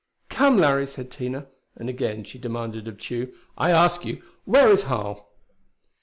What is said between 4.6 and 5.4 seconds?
is Harl?"